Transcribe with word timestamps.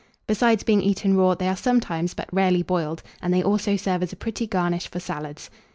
Besides 0.25 0.63
being 0.63 0.81
eaten 0.81 1.15
raw, 1.15 1.35
they 1.35 1.47
are 1.47 1.55
sometimes, 1.55 2.15
but 2.15 2.27
rarely, 2.33 2.63
boiled; 2.63 3.03
and 3.21 3.31
they 3.31 3.43
also 3.43 3.75
serve 3.75 4.01
as 4.01 4.11
a 4.11 4.15
pretty 4.15 4.47
garnish 4.47 4.87
for 4.87 4.99
salads. 4.99 5.51